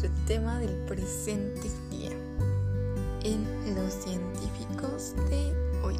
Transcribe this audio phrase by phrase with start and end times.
[0.00, 2.12] nuestro tema del presente día
[3.24, 5.96] en los científicos de hoy,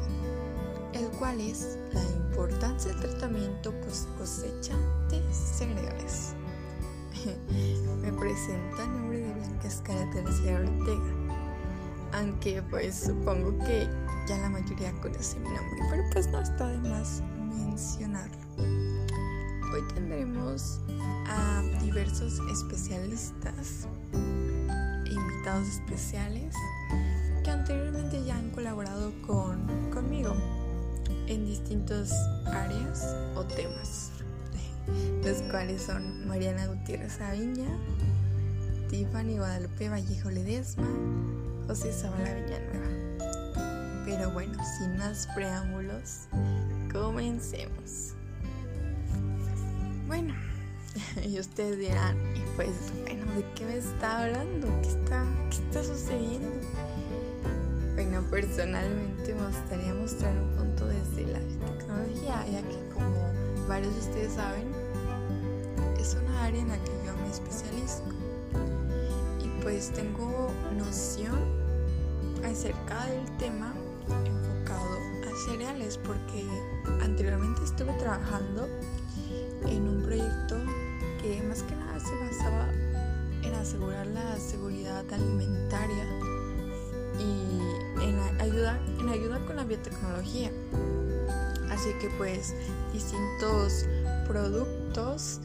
[0.93, 4.77] el cual es la importancia del tratamiento post cosecha
[5.09, 6.33] de cereales.
[8.01, 11.37] Me presenta el nombre de Blanca Escala Tercera Ortega,
[12.13, 13.85] aunque pues supongo que
[14.29, 18.78] ya la mayoría conoce mi nombre, pero pues no está de más mencionarlo.
[19.71, 20.79] Hoy tendremos
[21.27, 23.87] a diversos especialistas,
[25.05, 26.55] invitados especiales,
[27.43, 30.35] que anteriormente ya han colaborado con, conmigo
[31.27, 32.11] en distintas
[32.47, 34.09] áreas o temas,
[35.23, 37.69] los cuales son Mariana Gutiérrez Aviña,
[38.89, 40.87] Tiffany Guadalupe Vallejo Ledesma,
[41.67, 44.03] José Zavala Villanueva.
[44.03, 46.27] Pero bueno, sin más preámbulos,
[46.91, 48.15] comencemos.
[50.09, 50.33] Bueno,
[51.23, 52.71] y ustedes dirán, y pues,
[53.03, 54.67] bueno, ¿de qué me está hablando?
[54.81, 56.49] ¿Qué está, qué está sucediendo?
[57.93, 63.99] Bueno, personalmente me gustaría mostrar un punto desde la tecnología, ya que como varios de
[63.99, 64.71] ustedes saben,
[65.99, 68.01] es una área en la que yo me especializo.
[69.45, 71.37] Y pues tengo noción
[72.43, 73.75] acerca del tema
[74.25, 76.47] enfocado a cereales, porque
[77.03, 78.67] anteriormente estuve trabajando
[79.67, 80.55] en un proyecto
[81.21, 82.67] que más que nada se basaba
[83.43, 86.05] en asegurar la seguridad alimentaria
[87.19, 90.51] y en ayuda, en ayuda con la biotecnología.
[91.69, 92.55] Así que pues
[92.93, 93.85] distintos
[94.27, 95.39] productos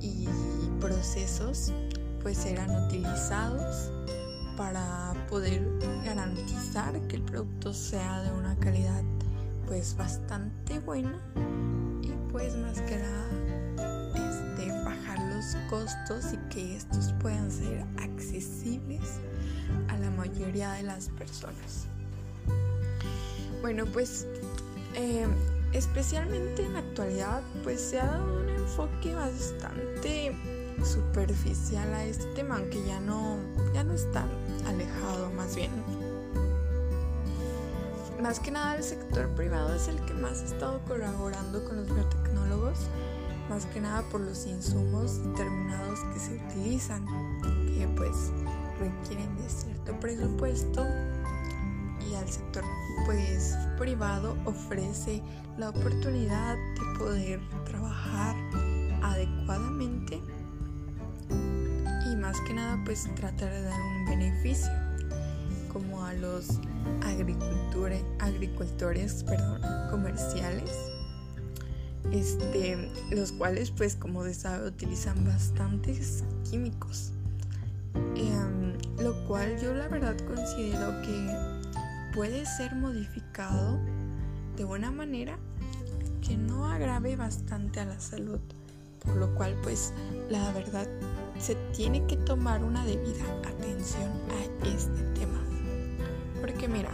[0.00, 0.26] y
[0.80, 1.72] procesos
[2.22, 3.90] pues eran utilizados
[4.56, 5.62] para poder
[6.04, 9.02] garantizar que el producto sea de una calidad
[9.66, 11.20] pues bastante buena
[12.02, 13.47] y pues más que nada
[15.68, 19.20] costos y que estos puedan ser accesibles
[19.88, 21.86] a la mayoría de las personas.
[23.60, 24.26] Bueno, pues
[24.94, 25.26] eh,
[25.72, 30.34] especialmente en la actualidad, pues se ha dado un enfoque bastante
[30.84, 33.38] superficial a este tema, aunque ya no,
[33.74, 34.24] ya no está
[34.66, 35.70] alejado más bien.
[38.22, 41.86] Más que nada el sector privado es el que más ha estado colaborando con los
[41.86, 42.78] biotecnólogos
[43.48, 47.04] más que nada por los insumos determinados que se utilizan,
[47.74, 48.30] que pues
[48.78, 50.84] requieren de cierto presupuesto
[52.08, 52.62] y al sector
[53.06, 55.22] pues privado ofrece
[55.56, 58.36] la oportunidad de poder trabajar
[59.02, 60.20] adecuadamente
[61.30, 64.70] y más que nada pues tratar de dar un beneficio
[65.72, 66.60] como a los
[67.02, 69.60] agricultores, agricultores perdón,
[69.90, 70.97] comerciales
[72.12, 77.12] este, los cuales pues como se sabe utilizan bastantes químicos.
[78.16, 81.58] Em, lo cual yo la verdad considero que
[82.14, 83.78] puede ser modificado
[84.56, 85.38] de buena manera
[86.26, 88.40] que no agrave bastante a la salud.
[89.04, 89.92] Por lo cual pues
[90.28, 90.86] la verdad
[91.38, 95.40] se tiene que tomar una debida atención a este tema.
[96.40, 96.90] Porque mira,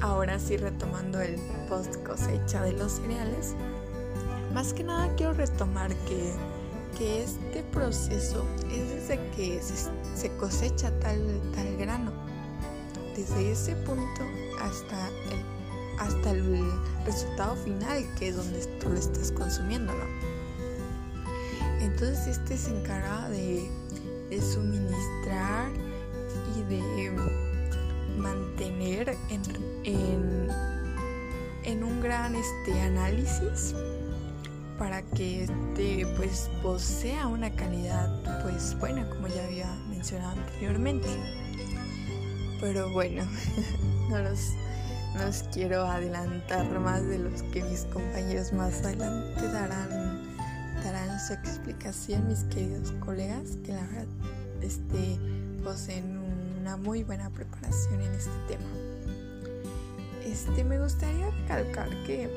[0.00, 1.36] ahora sí retomando el
[1.68, 3.54] post cosecha de los cereales,
[4.52, 6.34] más que nada quiero retomar que,
[7.02, 12.12] este proceso es desde que se, cosecha tal, tal grano.
[13.16, 14.22] Desde ese punto
[14.60, 16.64] hasta el, hasta el
[17.04, 19.92] resultado final, que es donde tú lo estás consumiendo,
[21.80, 23.68] Entonces este se encarga de,
[24.40, 25.72] suministrar
[26.56, 27.10] y de
[28.16, 30.48] mantener en,
[31.64, 33.74] en, un gran este, análisis
[34.82, 38.10] para que este pues posea una calidad
[38.42, 41.06] pues buena como ya había mencionado anteriormente.
[42.60, 43.22] Pero bueno
[44.10, 50.26] no los, quiero adelantar más de los que mis compañeros más adelante darán
[50.82, 54.06] darán su explicación mis queridos colegas que la verdad
[54.62, 55.16] este
[55.62, 56.18] poseen
[56.60, 58.68] una muy buena preparación en este tema.
[60.24, 62.28] Este me gustaría recalcar que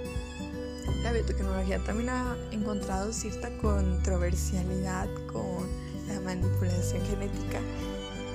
[1.04, 5.68] la biotecnología también ha encontrado cierta controversialidad con
[6.08, 7.60] la manipulación genética,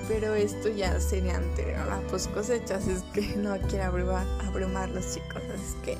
[0.07, 4.89] pero esto ya sería anterior a la post cosechas, es que no quiero abrumar, abrumar
[4.89, 5.97] los chicos, es que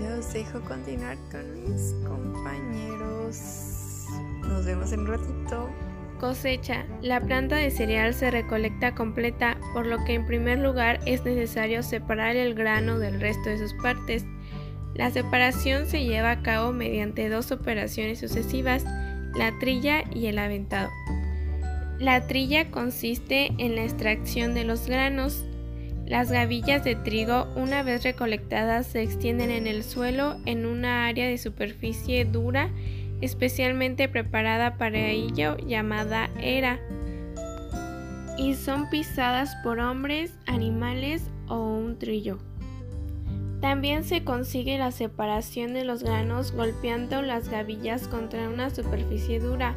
[0.00, 4.06] los dejo continuar con mis compañeros.
[4.48, 5.70] Nos vemos en un ratito.
[6.18, 6.84] Cosecha.
[7.00, 11.82] La planta de cereal se recolecta completa, por lo que en primer lugar es necesario
[11.82, 14.24] separar el grano del resto de sus partes.
[15.00, 18.84] La separación se lleva a cabo mediante dos operaciones sucesivas,
[19.34, 20.90] la trilla y el aventado.
[21.98, 25.42] La trilla consiste en la extracción de los granos.
[26.04, 31.26] Las gavillas de trigo, una vez recolectadas, se extienden en el suelo en una área
[31.26, 32.68] de superficie dura
[33.22, 36.78] especialmente preparada para ello llamada era,
[38.36, 42.49] y son pisadas por hombres, animales o un trillo.
[43.60, 49.74] También se consigue la separación de los granos golpeando las gavillas contra una superficie dura,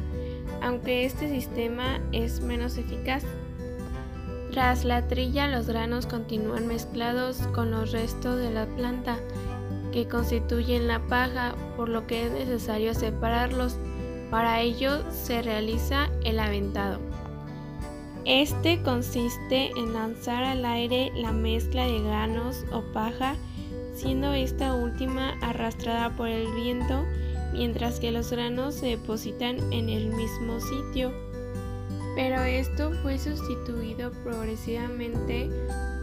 [0.62, 3.24] aunque este sistema es menos eficaz.
[4.50, 9.18] Tras la trilla los granos continúan mezclados con los restos de la planta,
[9.92, 13.76] que constituyen la paja, por lo que es necesario separarlos.
[14.30, 17.00] Para ello se realiza el aventado.
[18.24, 23.36] Este consiste en lanzar al aire la mezcla de granos o paja,
[23.94, 27.04] siendo esta última arrastrada por el viento,
[27.52, 31.12] mientras que los granos se depositan en el mismo sitio.
[32.16, 35.50] Pero esto fue sustituido progresivamente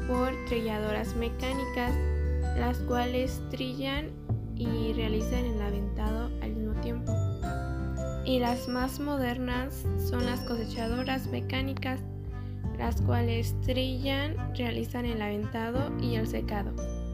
[0.07, 1.93] por trilladoras mecánicas
[2.57, 4.09] las cuales trillan
[4.55, 7.13] y realizan el aventado al mismo tiempo.
[8.25, 11.99] Y las más modernas son las cosechadoras mecánicas,
[12.77, 16.71] las cuales trillan, realizan el aventado y el secado.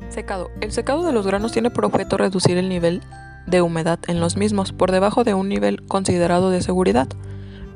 [0.10, 0.52] Secado.
[0.62, 3.02] El secado de los granos tiene por objeto reducir el nivel
[3.46, 7.08] de humedad en los mismos por debajo de un nivel considerado de seguridad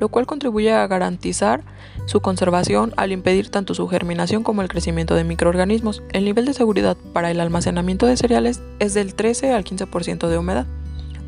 [0.02, 1.62] lo cual contribuye a garantizar
[2.06, 6.02] su conservación al impedir tanto su germinación como el crecimiento de microorganismos.
[6.12, 10.38] El nivel de seguridad para el almacenamiento de cereales es del 13 al 15% de
[10.38, 10.66] humedad,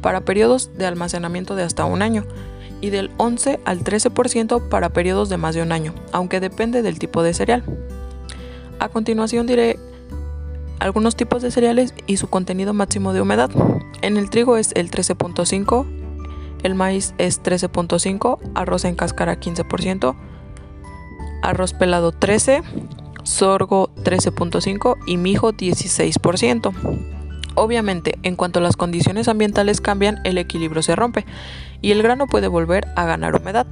[0.01, 2.27] para periodos de almacenamiento de hasta un año,
[2.81, 6.99] y del 11 al 13% para periodos de más de un año, aunque depende del
[6.99, 7.63] tipo de cereal.
[8.81, 9.79] A continuación diré
[10.79, 13.51] algunos tipos de cereales y su contenido máximo de humedad.
[14.03, 15.87] En el trigo es el 13.5,
[16.63, 20.15] el maíz es 13.5, arroz en cáscara 15%,
[21.43, 22.63] arroz pelado 13,
[23.23, 26.73] sorgo 13.5 y mijo 16%.
[27.57, 31.25] Obviamente, en cuanto las condiciones ambientales cambian, el equilibrio se rompe
[31.81, 33.67] y el grano puede volver a ganar humedad.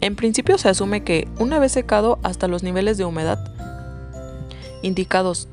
[0.00, 3.38] En principio se asume que, una vez secado hasta los niveles de humedad
[4.82, 5.48] indicados,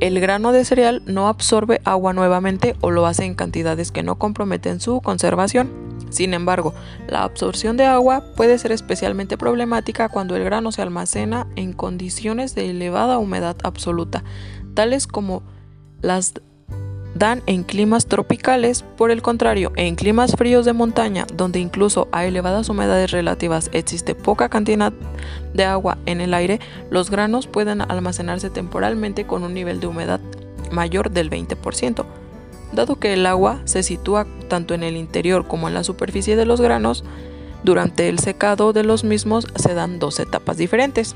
[0.00, 4.18] el grano de cereal no absorbe agua nuevamente o lo hace en cantidades que no
[4.18, 5.70] comprometen su conservación.
[6.10, 6.74] Sin embargo,
[7.08, 12.54] la absorción de agua puede ser especialmente problemática cuando el grano se almacena en condiciones
[12.54, 14.22] de elevada humedad absoluta,
[14.74, 15.42] tales como
[16.02, 16.34] las
[17.18, 22.26] dan en climas tropicales, por el contrario, en climas fríos de montaña, donde incluso a
[22.26, 24.92] elevadas humedades relativas existe poca cantidad
[25.54, 26.60] de agua en el aire,
[26.90, 30.20] los granos pueden almacenarse temporalmente con un nivel de humedad
[30.70, 32.04] mayor del 20%.
[32.72, 36.44] Dado que el agua se sitúa tanto en el interior como en la superficie de
[36.44, 37.04] los granos,
[37.62, 41.14] durante el secado de los mismos se dan dos etapas diferentes.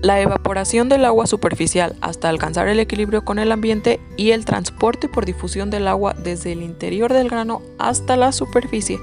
[0.00, 5.08] La evaporación del agua superficial hasta alcanzar el equilibrio con el ambiente y el transporte
[5.08, 9.00] por difusión del agua desde el interior del grano hasta la superficie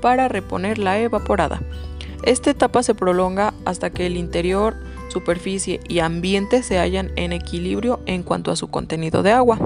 [0.00, 1.62] para reponer la evaporada.
[2.22, 4.76] Esta etapa se prolonga hasta que el interior,
[5.08, 9.58] superficie y ambiente se hallan en equilibrio en cuanto a su contenido de agua.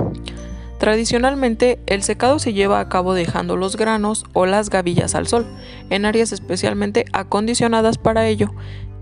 [0.79, 5.46] Tradicionalmente, el secado se lleva a cabo dejando los granos o las gavillas al sol,
[5.91, 8.51] en áreas especialmente acondicionadas para ello.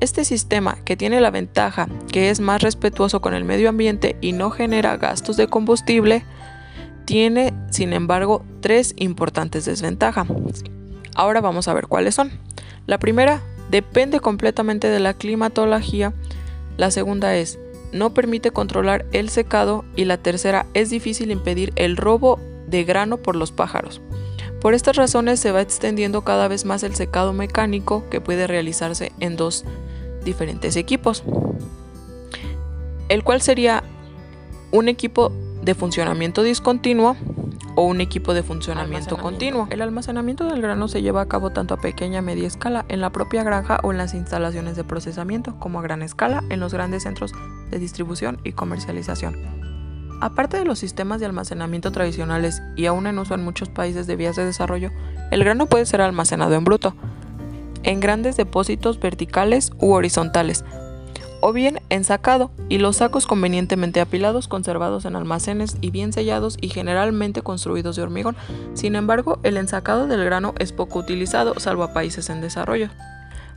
[0.00, 4.32] Este sistema, que tiene la ventaja que es más respetuoso con el medio ambiente y
[4.32, 6.24] no genera gastos de combustible,
[7.04, 10.28] tiene, sin embargo, tres importantes desventajas.
[11.16, 12.30] Ahora vamos a ver cuáles son.
[12.86, 16.12] La primera depende completamente de la climatología.
[16.76, 17.58] La segunda es
[17.92, 22.38] no permite controlar el secado y la tercera es difícil impedir el robo
[22.68, 24.00] de grano por los pájaros.
[24.60, 29.12] Por estas razones se va extendiendo cada vez más el secado mecánico que puede realizarse
[29.20, 29.64] en dos
[30.24, 31.22] diferentes equipos,
[33.08, 33.84] el cual sería
[34.72, 37.16] un equipo de funcionamiento discontinuo
[37.76, 39.68] o un equipo de funcionamiento continuo.
[39.70, 43.00] El almacenamiento del grano se lleva a cabo tanto a pequeña y media escala en
[43.00, 46.72] la propia granja o en las instalaciones de procesamiento, como a gran escala en los
[46.72, 47.32] grandes centros
[47.70, 49.77] de distribución y comercialización.
[50.20, 54.16] Aparte de los sistemas de almacenamiento tradicionales y aún en uso en muchos países de
[54.16, 54.90] vías de desarrollo,
[55.30, 56.94] el grano puede ser almacenado en bruto,
[57.84, 60.64] en grandes depósitos verticales u horizontales,
[61.40, 66.68] o bien ensacado y los sacos convenientemente apilados, conservados en almacenes y bien sellados y
[66.68, 68.36] generalmente construidos de hormigón.
[68.74, 72.88] Sin embargo, el ensacado del grano es poco utilizado, salvo a países en desarrollo.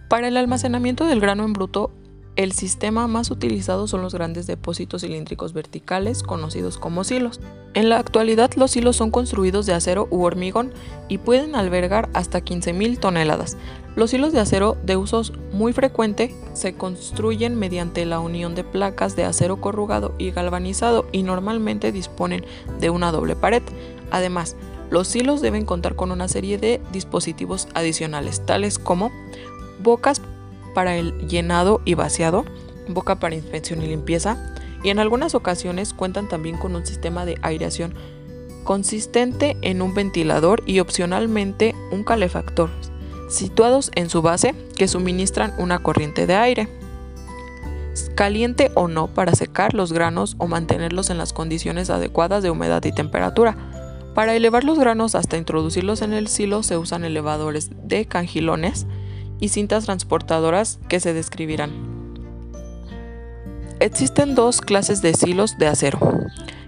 [0.10, 1.92] Para el almacenamiento del grano en bruto,
[2.38, 7.42] el sistema más utilizado son los grandes depósitos cilíndricos verticales, conocidos como silos.
[7.74, 10.74] En la actualidad los silos son construidos de acero u hormigón
[11.10, 13.58] y pueden albergar hasta 15.000 toneladas.
[13.96, 19.18] Los hilos de acero de usos muy frecuente se construyen mediante la unión de placas
[19.18, 22.46] de acero corrugado y galvanizado y normalmente disponen
[22.80, 23.64] de una doble pared.
[24.10, 24.56] Además,
[24.90, 29.12] los hilos deben contar con una serie de dispositivos adicionales, tales como
[29.82, 30.22] bocas
[30.74, 32.46] para el llenado y vaciado,
[32.88, 34.38] boca para inspección y limpieza,
[34.84, 37.94] y en algunas ocasiones cuentan también con un sistema de aireación
[38.64, 42.70] consistente en un ventilador y opcionalmente un calefactor,
[43.30, 46.68] situados en su base que suministran una corriente de aire,
[48.16, 52.84] caliente o no para secar los granos o mantenerlos en las condiciones adecuadas de humedad
[52.86, 53.58] y temperatura.
[54.14, 58.86] Para elevar los granos hasta introducirlos en el silo se usan elevadores de cangilones
[59.42, 61.72] y cintas transportadoras que se describirán.
[63.82, 66.00] Existen dos clases de silos de acero,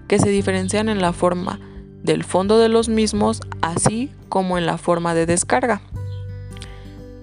[0.09, 1.59] que se diferencian en la forma
[2.01, 5.81] del fondo de los mismos, así como en la forma de descarga.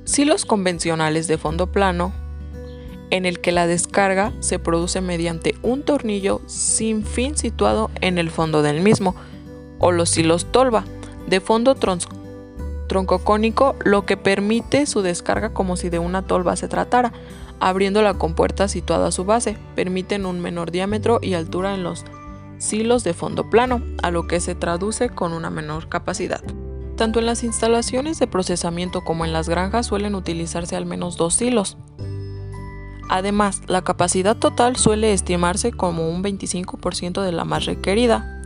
[0.05, 2.13] Silos convencionales de fondo plano,
[3.11, 8.31] en el que la descarga se produce mediante un tornillo sin fin situado en el
[8.31, 9.17] fondo del mismo,
[9.81, 10.85] o los silos tolva,
[11.27, 11.75] de fondo
[12.91, 17.13] troncocónico, lo que permite su descarga como si de una tolva se tratara,
[17.61, 22.05] abriendo la compuerta situada a su base, permiten un menor diámetro y altura en los
[22.59, 26.43] silos de fondo plano, a lo que se traduce con una menor capacidad.
[26.97, 31.35] Tanto en las instalaciones de procesamiento como en las granjas suelen utilizarse al menos dos
[31.35, 31.77] silos.
[33.09, 38.40] Además, la capacidad total suele estimarse como un 25% de la más requerida.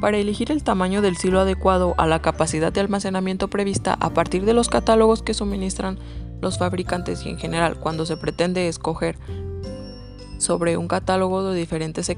[0.00, 4.46] Para elegir el tamaño del silo adecuado a la capacidad de almacenamiento prevista a partir
[4.46, 5.98] de los catálogos que suministran
[6.40, 9.18] los fabricantes y en general cuando se pretende escoger
[10.38, 12.10] sobre un catálogo de diferentes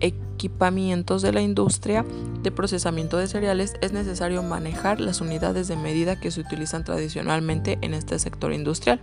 [0.00, 2.04] equipamientos de la industria
[2.42, 7.78] de procesamiento de cereales es necesario manejar las unidades de medida que se utilizan tradicionalmente
[7.80, 9.00] en este sector industrial.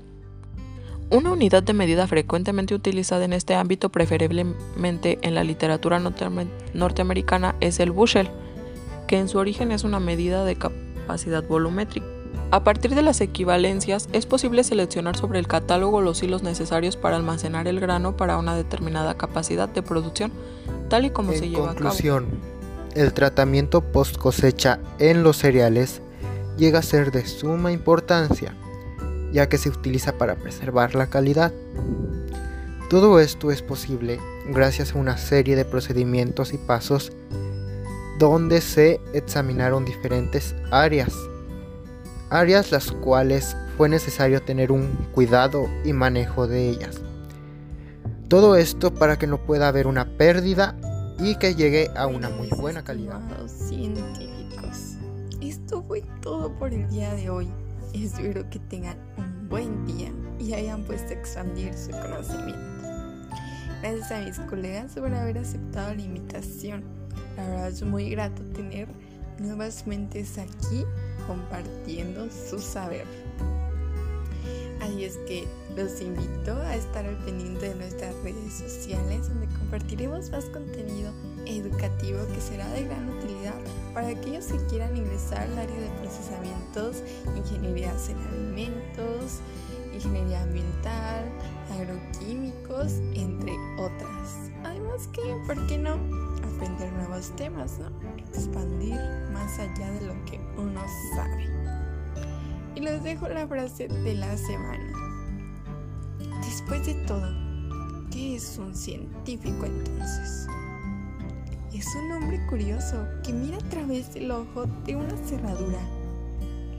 [1.13, 7.79] Una unidad de medida frecuentemente utilizada en este ámbito, preferiblemente en la literatura norteamericana, es
[7.79, 8.31] el bushel,
[9.07, 12.07] que en su origen es una medida de capacidad volumétrica.
[12.49, 17.15] A partir de las equivalencias, es posible seleccionar sobre el catálogo los hilos necesarios para
[17.15, 20.31] almacenar el grano para una determinada capacidad de producción
[20.89, 21.95] tal y como se lleva a cabo.
[22.95, 26.01] El tratamiento post cosecha en los cereales
[26.57, 28.55] llega a ser de suma importancia,
[29.33, 31.51] ya que se utiliza para preservar la calidad.
[32.89, 37.11] Todo esto es posible gracias a una serie de procedimientos y pasos
[38.19, 41.13] donde se examinaron diferentes áreas,
[42.29, 47.01] áreas las cuales fue necesario tener un cuidado y manejo de ellas.
[48.27, 50.75] Todo esto para que no pueda haber una pérdida
[51.19, 53.19] y que llegue a una muy buena calidad.
[53.47, 54.97] científicos,
[55.41, 57.62] esto fue todo por el día de hoy.
[58.03, 62.59] Espero que tengan un buen día y hayan puesto a expandir su conocimiento.
[63.81, 66.83] Gracias a mis colegas por haber aceptado la invitación.
[67.37, 68.87] La verdad es muy grato tener
[69.37, 70.83] nuevas mentes aquí
[71.27, 73.05] compartiendo su saber.
[74.81, 75.47] Así es que
[75.77, 81.11] los invito a estar al pendiente de nuestras redes sociales donde compartiremos más contenido
[81.45, 83.55] educativo que será de gran utilidad
[83.93, 87.03] para aquellos que quieran ingresar al área de procesamientos,
[87.35, 89.39] ingenierías en alimentos,
[89.93, 91.25] ingeniería ambiental,
[91.71, 94.51] agroquímicos, entre otras.
[94.63, 95.93] Además que, ¿por qué no?
[96.55, 97.89] Aprender nuevos temas, ¿no?
[98.29, 98.99] Expandir
[99.31, 100.81] más allá de lo que uno
[101.15, 101.47] sabe.
[102.75, 104.91] Y les dejo la frase de la semana.
[106.41, 107.29] Después de todo,
[108.11, 110.47] ¿qué es un científico entonces?
[111.83, 115.79] Es un hombre curioso que mira a través del ojo de una cerradura,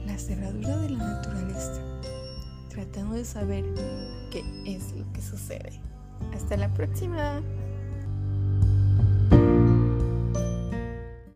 [0.03, 1.79] la cerradura de la naturaleza,
[2.69, 3.63] tratando de saber
[4.31, 5.79] qué es lo que sucede.
[6.33, 7.39] Hasta la próxima.